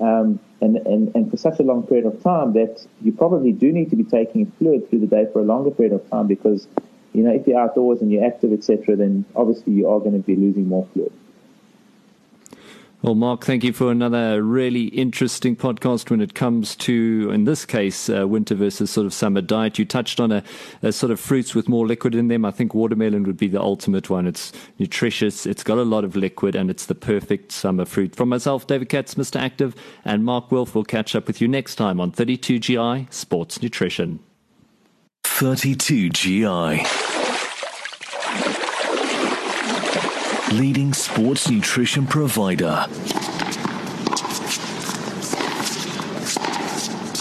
Um, 0.00 0.38
and, 0.60 0.76
and, 0.76 1.14
and 1.14 1.30
for 1.30 1.36
such 1.36 1.58
a 1.58 1.62
long 1.62 1.84
period 1.84 2.06
of 2.06 2.22
time 2.22 2.52
that 2.52 2.86
you 3.00 3.12
probably 3.12 3.52
do 3.52 3.72
need 3.72 3.90
to 3.90 3.96
be 3.96 4.04
taking 4.04 4.50
fluid 4.58 4.88
through 4.88 5.00
the 5.00 5.06
day 5.06 5.26
for 5.32 5.40
a 5.40 5.44
longer 5.44 5.70
period 5.70 5.92
of 5.92 6.08
time 6.10 6.26
because, 6.26 6.68
you 7.12 7.22
know, 7.22 7.32
if 7.32 7.46
you're 7.46 7.58
outdoors 7.58 8.00
and 8.00 8.10
you're 8.10 8.24
active, 8.24 8.52
etc., 8.52 8.96
then 8.96 9.24
obviously 9.34 9.72
you 9.72 9.88
are 9.88 9.98
going 9.98 10.12
to 10.12 10.24
be 10.24 10.36
losing 10.36 10.68
more 10.68 10.86
fluid. 10.92 11.12
Well, 13.00 13.14
Mark, 13.14 13.44
thank 13.44 13.62
you 13.62 13.72
for 13.72 13.92
another 13.92 14.42
really 14.42 14.86
interesting 14.86 15.54
podcast 15.54 16.10
when 16.10 16.20
it 16.20 16.34
comes 16.34 16.74
to, 16.76 17.30
in 17.32 17.44
this 17.44 17.64
case, 17.64 18.10
uh, 18.10 18.26
winter 18.26 18.56
versus 18.56 18.90
sort 18.90 19.06
of 19.06 19.14
summer 19.14 19.40
diet. 19.40 19.78
You 19.78 19.84
touched 19.84 20.18
on 20.18 20.32
a, 20.32 20.42
a, 20.82 20.90
sort 20.90 21.12
of 21.12 21.20
fruits 21.20 21.54
with 21.54 21.68
more 21.68 21.86
liquid 21.86 22.16
in 22.16 22.26
them. 22.26 22.44
I 22.44 22.50
think 22.50 22.74
watermelon 22.74 23.22
would 23.22 23.36
be 23.36 23.46
the 23.46 23.60
ultimate 23.60 24.10
one. 24.10 24.26
It's 24.26 24.52
nutritious, 24.80 25.46
it's 25.46 25.62
got 25.62 25.78
a 25.78 25.84
lot 25.84 26.02
of 26.02 26.16
liquid, 26.16 26.56
and 26.56 26.70
it's 26.70 26.86
the 26.86 26.96
perfect 26.96 27.52
summer 27.52 27.84
fruit. 27.84 28.16
From 28.16 28.30
myself, 28.30 28.66
David 28.66 28.88
Katz, 28.88 29.14
Mr. 29.14 29.40
Active, 29.40 29.76
and 30.04 30.24
Mark 30.24 30.50
Wolf, 30.50 30.74
we'll 30.74 30.82
catch 30.82 31.14
up 31.14 31.28
with 31.28 31.40
you 31.40 31.46
next 31.46 31.76
time 31.76 32.00
on 32.00 32.10
32GI 32.10 33.12
Sports 33.12 33.62
Nutrition. 33.62 34.18
32GI. 35.22 37.17
Leading 40.52 40.92
sports 40.92 41.50
nutrition 41.50 42.06
provider. 42.06 42.86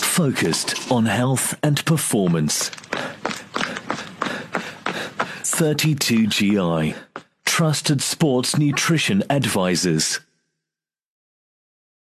Focused 0.02 0.92
on 0.92 1.06
health 1.06 1.58
and 1.62 1.84
performance. 1.86 2.70
32GI. 5.60 6.96
Trusted 7.46 8.02
sports 8.02 8.58
nutrition 8.58 9.24
advisors. 9.30 10.20